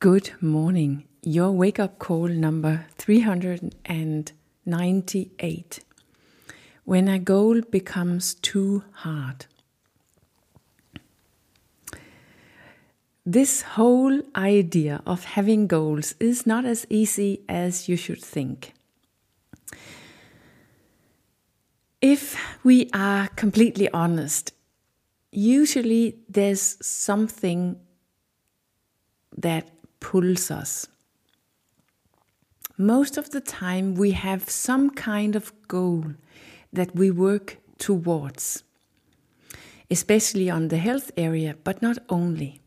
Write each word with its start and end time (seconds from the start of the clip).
Good 0.00 0.30
morning. 0.40 1.08
Your 1.24 1.50
wake 1.50 1.80
up 1.80 1.98
call 1.98 2.28
number 2.28 2.86
398. 2.98 5.80
When 6.84 7.08
a 7.08 7.18
goal 7.18 7.62
becomes 7.62 8.34
too 8.34 8.84
hard. 8.92 9.46
This 13.26 13.62
whole 13.62 14.22
idea 14.36 15.02
of 15.04 15.24
having 15.24 15.66
goals 15.66 16.14
is 16.20 16.46
not 16.46 16.64
as 16.64 16.86
easy 16.88 17.40
as 17.48 17.88
you 17.88 17.96
should 17.96 18.22
think. 18.22 18.74
If 22.00 22.36
we 22.62 22.88
are 22.94 23.26
completely 23.34 23.90
honest, 23.90 24.52
usually 25.32 26.20
there's 26.28 26.78
something 26.86 27.80
that 29.36 29.72
pulls 30.00 30.50
us. 30.50 30.86
Most 32.76 33.16
of 33.16 33.30
the 33.30 33.40
time, 33.40 33.94
we 33.94 34.12
have 34.12 34.48
some 34.48 34.90
kind 34.90 35.34
of 35.34 35.52
goal 35.66 36.04
that 36.72 36.94
we 36.94 37.10
work 37.10 37.58
towards, 37.78 38.62
especially 39.90 40.48
on 40.48 40.68
the 40.68 40.78
health 40.78 41.10
area, 41.16 41.56
but 41.64 41.82
not 41.82 41.98
only. 42.08 42.60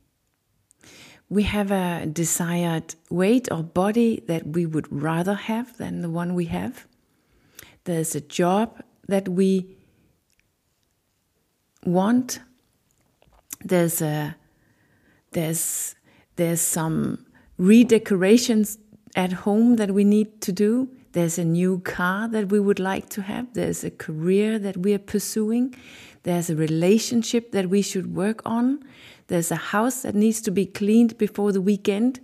We 1.30 1.44
have 1.44 1.72
a 1.72 2.06
desired 2.06 2.96
weight 3.10 3.50
or 3.50 3.64
body 3.64 4.22
that 4.28 4.48
we 4.48 4.66
would 4.66 4.92
rather 4.92 5.36
have 5.36 5.78
than 5.78 6.02
the 6.02 6.10
one 6.10 6.34
we 6.34 6.46
have. 6.46 6.88
There's 7.86 8.16
a 8.16 8.22
job 8.22 8.84
that 9.08 9.30
we 9.30 9.78
want. 11.86 12.40
There's 13.64 14.02
a 14.02 14.36
there's 15.32 15.96
there's 16.36 16.62
some 16.62 17.26
redecorations 17.58 18.78
at 19.16 19.34
home 19.34 19.76
that 19.76 19.92
we 19.92 20.04
need 20.04 20.42
to 20.42 20.52
do. 20.52 20.90
There's 21.12 21.38
a 21.38 21.44
new 21.44 21.80
car 21.80 22.28
that 22.30 22.50
we 22.50 22.60
would 22.60 22.80
like 22.80 23.10
to 23.10 23.22
have. 23.22 23.54
There's 23.54 23.84
a 23.84 23.92
career 23.92 24.58
that 24.60 24.78
we 24.78 24.94
are 24.94 25.00
pursuing. 25.00 25.76
There's 26.24 26.50
a 26.50 26.56
relationship 26.56 27.52
that 27.52 27.70
we 27.70 27.82
should 27.82 28.16
work 28.16 28.42
on. 28.46 28.80
There's 29.28 29.52
a 29.52 29.56
house 29.56 30.04
that 30.04 30.16
needs 30.16 30.42
to 30.42 30.52
be 30.52 30.66
cleaned 30.66 31.18
before 31.18 31.52
the 31.52 31.62
weekend. 31.62 32.22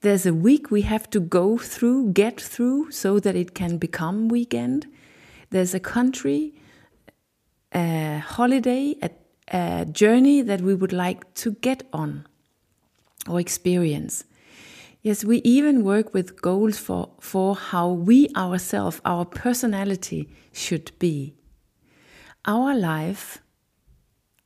There's 0.00 0.26
a 0.26 0.34
week 0.34 0.70
we 0.70 0.82
have 0.82 1.08
to 1.10 1.20
go 1.20 1.56
through, 1.56 2.12
get 2.12 2.40
through, 2.40 2.90
so 2.90 3.20
that 3.20 3.36
it 3.36 3.54
can 3.54 3.78
become 3.78 4.28
weekend. 4.28 4.86
There's 5.50 5.72
a 5.72 5.80
country, 5.80 6.54
a 7.72 8.18
holiday, 8.18 8.96
a, 9.00 9.10
a 9.52 9.56
uh, 9.56 9.84
journey 9.84 10.42
that 10.42 10.60
we 10.60 10.74
would 10.74 10.92
like 10.92 11.32
to 11.34 11.52
get 11.52 11.82
on 11.92 12.26
or 13.28 13.40
experience. 13.40 14.24
Yes, 15.02 15.24
we 15.24 15.38
even 15.44 15.84
work 15.84 16.14
with 16.14 16.40
goals 16.40 16.78
for, 16.78 17.10
for 17.20 17.54
how 17.54 17.90
we 17.90 18.28
ourselves, 18.34 19.00
our 19.04 19.24
personality 19.24 20.28
should 20.52 20.92
be. 20.98 21.34
Our 22.46 22.74
life, 22.74 23.42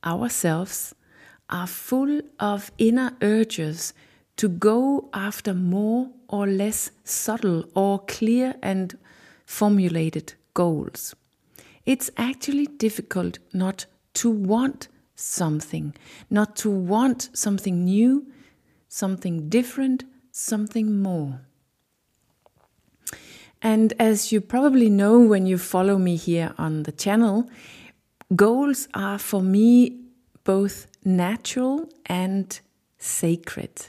ourselves, 0.03 0.93
are 1.49 1.67
full 1.67 2.21
of 2.39 2.71
inner 2.77 3.15
urges 3.21 3.93
to 4.35 4.47
go 4.47 5.09
after 5.13 5.53
more 5.53 6.09
or 6.27 6.45
less 6.47 6.91
subtle 7.03 7.65
or 7.73 7.99
clear 7.99 8.55
and 8.61 8.97
formulated 9.45 10.33
goals. 10.53 11.15
It's 11.85 12.11
actually 12.17 12.67
difficult 12.67 13.39
not 13.53 13.85
to 14.15 14.29
want 14.29 14.87
something, 15.15 15.95
not 16.29 16.55
to 16.57 16.69
want 16.69 17.29
something 17.33 17.83
new, 17.83 18.27
something 18.89 19.47
different, 19.47 20.03
something 20.31 21.01
more. 21.01 21.41
And 23.61 23.93
as 23.99 24.31
you 24.31 24.41
probably 24.41 24.89
know 24.89 25.19
when 25.19 25.45
you 25.45 25.57
follow 25.57 25.97
me 25.97 26.15
here 26.15 26.53
on 26.57 26.83
the 26.83 26.91
channel, 26.91 27.49
goals 28.35 28.87
are 28.93 29.19
for 29.19 29.41
me 29.41 30.01
both 30.43 30.87
natural 31.05 31.89
and 32.05 32.59
sacred. 32.97 33.87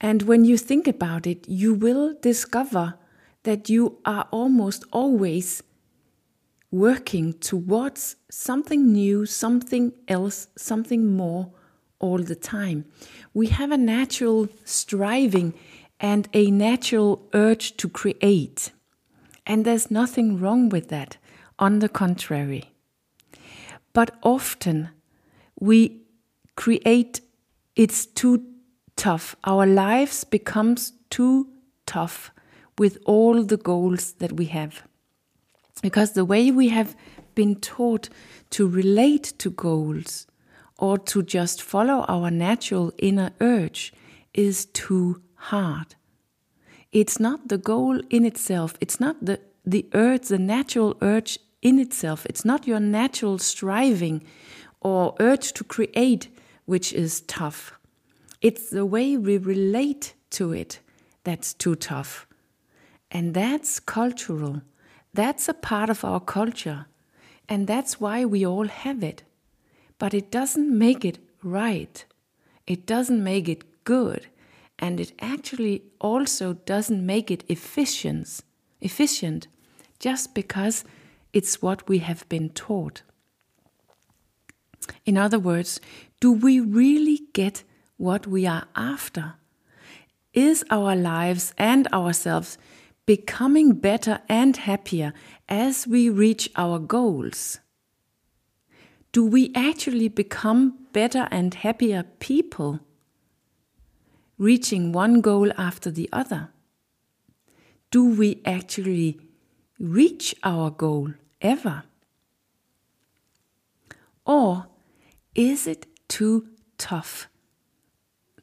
And 0.00 0.22
when 0.22 0.44
you 0.44 0.58
think 0.58 0.86
about 0.86 1.26
it, 1.26 1.48
you 1.48 1.72
will 1.72 2.14
discover 2.20 2.94
that 3.44 3.70
you 3.70 3.98
are 4.04 4.28
almost 4.30 4.84
always 4.92 5.62
working 6.76 7.32
towards 7.34 8.16
something 8.30 8.92
new, 8.92 9.24
something 9.24 9.92
else, 10.08 10.48
something 10.56 11.16
more 11.16 11.50
all 11.98 12.18
the 12.18 12.34
time. 12.34 12.84
We 13.32 13.46
have 13.48 13.72
a 13.72 13.78
natural 13.78 14.48
striving 14.64 15.54
and 15.98 16.28
a 16.34 16.50
natural 16.50 17.26
urge 17.32 17.76
to 17.78 17.88
create. 17.88 18.72
And 19.46 19.64
there's 19.64 19.90
nothing 19.90 20.38
wrong 20.38 20.68
with 20.68 20.88
that. 20.88 21.16
On 21.58 21.78
the 21.78 21.88
contrary. 21.88 22.64
But 23.94 24.10
often 24.22 24.90
we 25.58 26.02
create 26.54 27.22
it's 27.74 28.04
too 28.04 28.44
tough. 28.96 29.36
Our 29.44 29.66
lives 29.66 30.24
becomes 30.24 30.92
too 31.08 31.48
tough 31.86 32.30
with 32.78 32.98
all 33.06 33.42
the 33.42 33.56
goals 33.56 34.12
that 34.14 34.32
we 34.32 34.46
have. 34.46 34.85
Because 35.82 36.12
the 36.12 36.24
way 36.24 36.50
we 36.50 36.68
have 36.68 36.96
been 37.34 37.56
taught 37.56 38.08
to 38.50 38.66
relate 38.66 39.34
to 39.38 39.50
goals 39.50 40.26
or 40.78 40.98
to 40.98 41.22
just 41.22 41.62
follow 41.62 42.04
our 42.08 42.30
natural 42.30 42.92
inner 42.98 43.30
urge 43.40 43.92
is 44.34 44.66
too 44.66 45.22
hard. 45.34 45.94
It's 46.92 47.20
not 47.20 47.48
the 47.48 47.58
goal 47.58 48.00
in 48.10 48.24
itself, 48.24 48.74
it's 48.80 49.00
not 49.00 49.24
the, 49.24 49.40
the 49.64 49.86
urge, 49.92 50.28
the 50.28 50.38
natural 50.38 50.96
urge 51.02 51.38
in 51.62 51.78
itself, 51.78 52.26
it's 52.26 52.44
not 52.44 52.66
your 52.66 52.80
natural 52.80 53.38
striving 53.38 54.22
or 54.80 55.14
urge 55.20 55.52
to 55.54 55.64
create 55.64 56.28
which 56.64 56.92
is 56.92 57.20
tough. 57.22 57.78
It's 58.40 58.70
the 58.70 58.86
way 58.86 59.16
we 59.16 59.38
relate 59.38 60.14
to 60.30 60.52
it 60.52 60.80
that's 61.24 61.54
too 61.54 61.74
tough. 61.74 62.26
And 63.10 63.34
that's 63.34 63.80
cultural. 63.80 64.62
That's 65.16 65.48
a 65.48 65.54
part 65.54 65.90
of 65.90 66.04
our 66.04 66.20
culture. 66.20 66.86
And 67.48 67.66
that's 67.66 68.00
why 68.00 68.24
we 68.24 68.46
all 68.46 68.68
have 68.68 69.02
it 69.02 69.22
but 69.98 70.14
it 70.14 70.30
doesn't 70.30 70.76
make 70.76 71.04
it 71.04 71.18
right. 71.42 72.04
It 72.66 72.86
doesn't 72.86 73.22
make 73.22 73.48
it 73.48 73.84
good. 73.84 74.26
And 74.78 75.00
it 75.00 75.12
actually 75.20 75.84
also 76.00 76.52
doesn't 76.52 77.04
make 77.04 77.30
it 77.30 77.44
efficient, 77.48 78.40
efficient 78.80 79.48
just 79.98 80.34
because 80.34 80.84
it's 81.32 81.62
what 81.62 81.88
we 81.88 81.98
have 81.98 82.28
been 82.28 82.50
taught. 82.50 83.02
In 85.04 85.16
other 85.16 85.38
words, 85.38 85.80
do 86.20 86.30
we 86.30 86.60
really 86.60 87.20
get 87.32 87.64
what 87.96 88.26
we 88.26 88.46
are 88.46 88.66
after? 88.76 89.34
Is 90.34 90.64
our 90.70 90.94
lives 90.94 91.54
and 91.56 91.88
ourselves 91.88 92.58
becoming 93.06 93.72
better 93.72 94.20
and 94.28 94.56
happier 94.56 95.14
as 95.48 95.86
we 95.86 96.10
reach 96.10 96.50
our 96.56 96.78
goals? 96.78 97.60
do 99.16 99.24
we 99.24 99.50
actually 99.54 100.08
become 100.08 100.76
better 100.92 101.26
and 101.30 101.54
happier 101.54 102.02
people, 102.18 102.80
reaching 104.36 104.92
one 104.92 105.22
goal 105.22 105.50
after 105.56 105.90
the 105.90 106.06
other? 106.12 106.50
Do 107.90 108.04
we 108.04 108.42
actually 108.44 109.18
reach 109.78 110.34
our 110.42 110.68
goal 110.68 111.14
ever? 111.40 111.84
Or 114.26 114.66
is 115.34 115.66
it 115.66 115.86
too 116.08 116.48
tough 116.76 117.30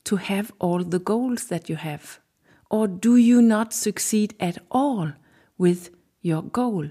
to 0.06 0.16
have 0.16 0.52
all 0.58 0.84
the 0.84 0.98
goals 0.98 1.50
that 1.50 1.70
you 1.70 1.76
have? 1.76 2.20
Or 2.74 2.88
do 2.88 3.18
you 3.18 3.40
not 3.40 3.72
succeed 3.72 4.34
at 4.40 4.58
all 4.72 5.12
with 5.60 5.92
your 6.24 6.42
goal? 6.42 6.90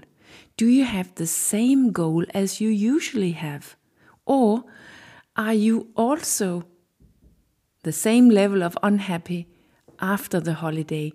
Do 0.55 0.65
you 0.65 0.85
have 0.85 1.13
the 1.15 1.27
same 1.27 1.91
goal 1.91 2.23
as 2.33 2.61
you 2.61 2.69
usually 2.69 3.33
have? 3.33 3.75
Or 4.25 4.63
are 5.35 5.53
you 5.53 5.89
also 5.97 6.63
the 7.81 7.91
same 7.91 8.29
level 8.29 8.63
of 8.63 8.77
unhappy 8.81 9.49
after 9.99 10.39
the 10.39 10.53
holiday, 10.53 11.11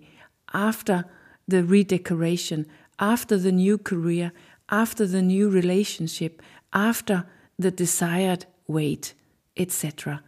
after 0.53 1.05
the 1.47 1.63
redecoration, 1.63 2.67
after 2.99 3.39
the 3.39 3.51
new 3.51 3.79
career, 3.79 4.31
after 4.69 5.07
the 5.07 5.23
new 5.23 5.49
relationship, 5.49 6.43
after 6.73 7.25
the 7.57 7.71
desired 7.71 8.45
weight, 8.67 9.15
etc.? 9.57 10.21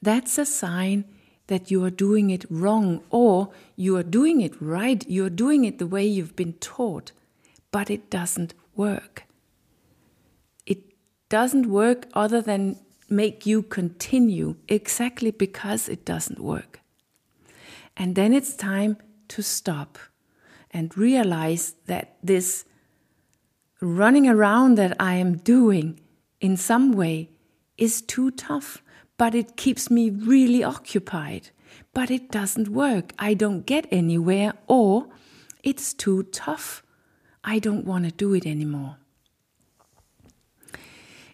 That's 0.00 0.38
a 0.38 0.46
sign 0.46 1.04
that 1.46 1.70
you 1.70 1.84
are 1.84 1.90
doing 1.90 2.30
it 2.30 2.44
wrong 2.48 3.02
or 3.10 3.50
you 3.76 3.96
are 3.96 4.02
doing 4.02 4.40
it 4.40 4.54
right, 4.60 5.08
you 5.08 5.24
are 5.24 5.30
doing 5.30 5.64
it 5.64 5.78
the 5.78 5.86
way 5.86 6.04
you've 6.06 6.36
been 6.36 6.54
taught, 6.54 7.12
but 7.70 7.90
it 7.90 8.10
doesn't 8.10 8.54
work 8.76 9.24
It 10.66 10.78
doesn't 11.28 11.66
work 11.66 12.06
other 12.14 12.40
than 12.42 12.78
make 13.08 13.46
you 13.46 13.62
continue 13.62 14.56
exactly 14.68 15.30
because 15.30 15.88
it 15.88 16.04
doesn't 16.04 16.38
work. 16.38 16.80
And 17.96 18.14
then 18.14 18.32
it's 18.32 18.54
time 18.56 18.96
to 19.28 19.42
stop 19.42 19.98
and 20.70 20.96
realize 20.96 21.74
that 21.86 22.16
this 22.22 22.64
running 23.80 24.28
around 24.28 24.76
that 24.78 24.96
I 25.00 25.14
am 25.14 25.36
doing 25.36 26.00
in 26.40 26.56
some 26.56 26.92
way 26.92 27.28
is 27.76 28.00
too 28.02 28.30
tough, 28.30 28.82
but 29.22 29.36
it 29.36 29.56
keeps 29.56 29.88
me 29.88 30.10
really 30.10 30.64
occupied. 30.64 31.50
But 31.94 32.10
it 32.10 32.32
doesn't 32.32 32.66
work. 32.66 33.12
I 33.20 33.34
don't 33.34 33.64
get 33.64 33.86
anywhere, 33.92 34.54
or 34.66 35.06
it's 35.62 35.94
too 35.94 36.24
tough. 36.24 36.82
I 37.44 37.60
don't 37.60 37.84
want 37.84 38.04
to 38.04 38.10
do 38.10 38.34
it 38.34 38.44
anymore. 38.44 38.96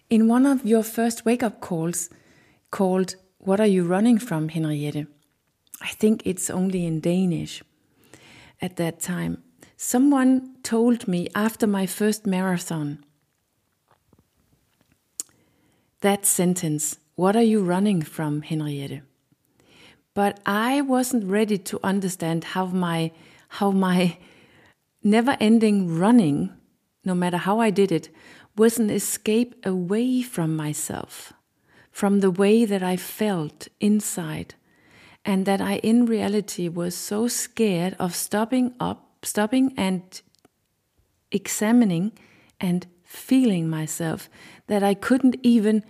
In 0.07 0.27
one 0.27 0.45
of 0.45 0.63
your 0.63 0.83
first 0.83 1.25
wake 1.25 1.41
up 1.41 1.61
calls 1.61 2.11
called 2.69 3.15
What 3.39 3.59
Are 3.59 3.73
You 3.75 3.83
Running 3.85 4.19
From, 4.19 4.49
Henriette? 4.49 5.07
I 5.81 5.87
think 5.87 6.21
it's 6.25 6.51
only 6.51 6.85
in 6.85 6.99
Danish 6.99 7.63
at 8.61 8.75
that 8.75 8.99
time. 8.99 9.41
Someone 9.77 10.57
told 10.61 11.07
me 11.07 11.27
after 11.33 11.65
my 11.65 11.87
first 11.87 12.27
marathon 12.27 13.03
that 16.01 16.27
sentence, 16.27 16.99
What 17.19 17.35
are 17.35 17.43
you 17.43 17.61
running 17.61 18.01
from, 18.01 18.43
Henriette? 18.43 19.01
But 20.13 20.39
I 20.45 20.79
wasn't 20.79 21.25
ready 21.25 21.57
to 21.57 21.77
understand 21.83 22.45
how 22.55 22.67
my 22.67 23.11
how 23.59 23.71
my 23.71 24.17
never 25.03 25.35
ending 25.41 25.99
running, 25.99 26.53
no 27.03 27.13
matter 27.13 27.35
how 27.35 27.59
I 27.59 27.71
did 27.71 27.91
it, 27.91 28.07
was 28.55 28.79
an 28.79 28.89
escape 28.89 29.53
away 29.65 30.21
from 30.21 30.55
myself, 30.55 31.33
from 31.91 32.21
the 32.21 32.31
way 32.31 32.63
that 32.63 32.81
I 32.81 32.95
felt 32.95 33.67
inside, 33.81 34.55
and 35.25 35.45
that 35.45 35.59
I 35.59 35.79
in 35.83 36.05
reality 36.05 36.69
was 36.69 36.95
so 36.95 37.27
scared 37.27 37.97
of 37.99 38.15
stopping 38.15 38.73
up, 38.79 39.25
stopping 39.25 39.73
and 39.75 40.21
examining 41.33 42.13
and 42.61 42.87
feeling 43.03 43.67
myself 43.67 44.29
that 44.67 44.83
I 44.83 44.93
couldn't 44.93 45.35
even 45.43 45.83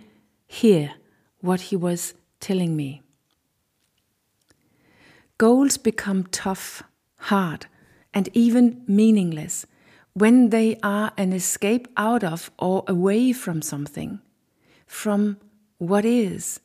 hear 0.48 0.94
what 1.40 1.60
he 1.62 1.76
was 1.76 2.14
telling 2.40 2.76
me. 2.76 3.02
Goals 5.38 5.76
become 5.76 6.24
tough, 6.24 6.82
hard, 7.16 7.66
and 8.12 8.28
even 8.34 8.82
meaningless 8.86 9.66
when 10.12 10.50
they 10.50 10.76
are 10.82 11.12
an 11.16 11.32
escape 11.32 11.88
out 11.96 12.24
of 12.24 12.50
or 12.58 12.84
away 12.86 13.32
from 13.32 13.62
something, 13.62 14.20
from 14.86 15.38
what 15.78 16.04
is, 16.04 16.60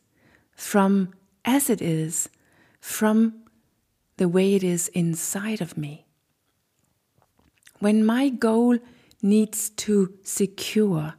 from 0.54 1.14
as 1.44 1.70
it 1.70 1.80
is, 1.80 2.28
from 2.80 3.34
the 4.16 4.28
way 4.28 4.54
it 4.54 4.64
is 4.64 4.88
inside 4.88 5.60
of 5.60 5.76
me. 5.76 6.06
When 7.78 8.04
my 8.04 8.28
goal 8.30 8.78
needs 9.22 9.70
to 9.70 10.12
secure 10.22 11.14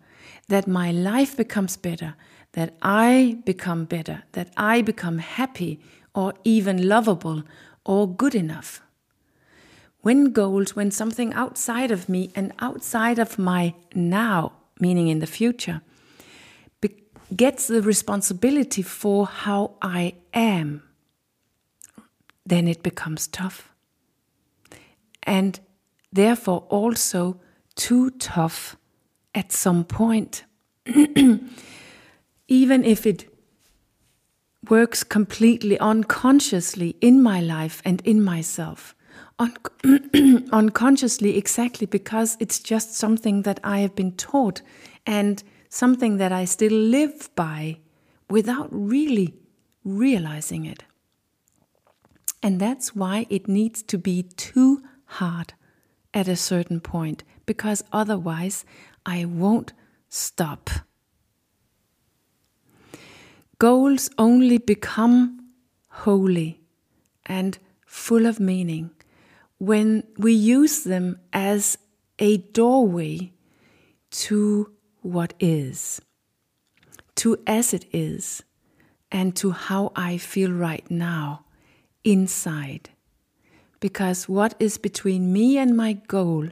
that 0.47 0.67
my 0.67 0.91
life 0.91 1.37
becomes 1.37 1.77
better, 1.77 2.15
that 2.57 2.73
I 2.81 3.37
become 3.45 3.85
better, 3.85 4.23
that 4.31 4.49
I 4.57 4.81
become 4.81 5.19
happy 5.19 5.79
or 6.15 6.33
even 6.43 6.87
lovable 6.87 7.43
or 7.85 8.07
good 8.07 8.33
enough 8.33 8.81
when 10.07 10.31
goals, 10.31 10.73
when 10.73 10.89
something 10.89 11.33
outside 11.33 11.91
of 11.91 12.07
me 12.07 12.31
and 12.33 12.53
outside 12.59 13.19
of 13.19 13.37
my 13.37 13.73
now, 13.93 14.53
meaning 14.79 15.09
in 15.09 15.19
the 15.19 15.27
future, 15.27 15.81
gets 17.35 17.67
the 17.67 17.81
responsibility 17.81 18.81
for 18.81 19.27
how 19.27 19.73
I 19.81 20.13
am, 20.33 20.83
then 22.45 22.69
it 22.69 22.83
becomes 22.83 23.27
tough. 23.27 23.73
And 25.23 25.59
therefore 26.09 26.65
also 26.69 27.41
too 27.75 28.11
tough 28.11 28.77
at 29.35 29.51
some 29.51 29.83
point. 29.83 30.45
Even 32.47 32.83
if 32.83 33.05
it 33.05 33.25
works 34.69 35.03
completely 35.03 35.79
unconsciously 35.79 36.95
in 37.01 37.21
my 37.21 37.41
life 37.41 37.81
and 37.85 38.01
in 38.01 38.21
myself 38.21 38.95
un- 39.39 40.49
unconsciously 40.51 41.37
exactly 41.37 41.85
because 41.87 42.37
it's 42.39 42.59
just 42.59 42.93
something 42.93 43.43
that 43.43 43.59
I 43.63 43.79
have 43.79 43.95
been 43.95 44.13
taught 44.13 44.61
and 45.05 45.43
something 45.69 46.17
that 46.17 46.31
I 46.31 46.45
still 46.45 46.73
live 46.73 47.29
by 47.35 47.79
without 48.29 48.67
really 48.71 49.35
realizing 49.83 50.65
it. 50.65 50.83
And 52.43 52.59
that's 52.59 52.95
why 52.95 53.25
it 53.29 53.47
needs 53.47 53.81
to 53.83 53.97
be 53.97 54.23
too 54.23 54.83
hard 55.05 55.53
at 56.13 56.27
a 56.27 56.35
certain 56.35 56.79
point, 56.79 57.23
because 57.45 57.83
otherwise 57.91 58.65
I 59.05 59.25
won't 59.25 59.73
stop. 60.09 60.69
Goals 63.59 64.11
only 64.19 64.59
become 64.59 65.39
holy 65.89 66.61
and 67.25 67.57
full 67.87 68.27
of 68.27 68.39
meaning 68.39 68.91
when 69.57 70.03
we 70.15 70.31
use 70.31 70.83
them 70.83 71.19
as 71.33 71.79
a 72.19 72.37
doorway 72.37 73.33
to 74.11 74.71
what 75.01 75.33
is, 75.39 75.99
to 77.15 77.37
as 77.47 77.73
it 77.73 77.85
is, 77.91 78.43
and 79.11 79.35
to 79.37 79.49
how 79.51 79.91
I 79.95 80.17
feel 80.19 80.51
right 80.51 80.89
now 80.91 81.45
inside. 82.03 82.91
Because 83.79 84.29
what 84.29 84.53
is 84.59 84.77
between 84.77 85.33
me 85.33 85.57
and 85.57 85.75
my 85.75 85.93
goal 85.93 86.49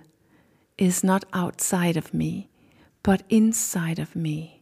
is 0.80 1.04
not 1.04 1.24
outside 1.34 1.98
of 1.98 2.16
me, 2.16 2.50
but 3.04 3.22
inside 3.30 4.00
of 4.00 4.16
me. 4.16 4.55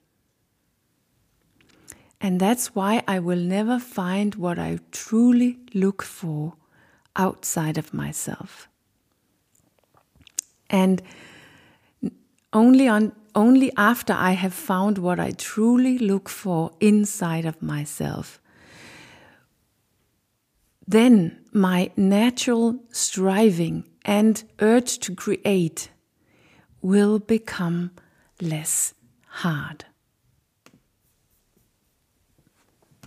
And 2.24 2.40
that's 2.40 2.74
why 2.74 3.04
I 3.06 3.20
will 3.20 3.38
never 3.38 3.78
find 3.78 4.36
what 4.36 4.58
I 4.58 4.80
truly 4.92 5.60
look 5.74 6.02
for 6.02 6.54
outside 7.18 7.78
of 7.78 7.94
myself. 7.94 8.70
And 10.70 11.02
only 12.54 12.88
on 12.88 13.12
only 13.36 13.72
after 13.76 14.14
I 14.14 14.32
have 14.32 14.54
found 14.54 15.00
what 15.00 15.20
I 15.20 15.32
truly 15.32 15.98
look 15.98 16.30
for 16.30 16.72
inside 16.80 17.46
of 17.46 17.62
myself, 17.62 18.40
then 20.88 21.40
my 21.52 21.92
natural 21.98 22.80
striving 22.92 23.84
and 24.06 24.44
urge 24.60 25.00
to 25.00 25.16
create 25.16 25.90
will 26.82 27.20
become 27.20 27.92
less 28.40 28.94
hard. 29.28 29.86